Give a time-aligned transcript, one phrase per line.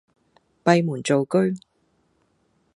[0.65, 1.53] 閉門造車